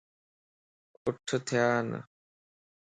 [1.07, 1.15] اَٺ
[1.47, 1.89] ٿيا ان